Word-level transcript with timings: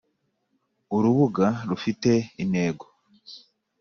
urubuga 0.95 1.45
rufite 1.69 2.11
intego 2.43 2.85